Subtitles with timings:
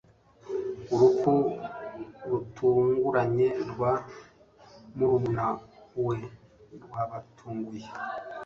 [0.93, 1.33] Urupfu
[2.29, 3.91] rutunguranye rwa
[4.97, 5.47] murumuna
[6.05, 6.17] we
[6.83, 7.87] rwabatunguye.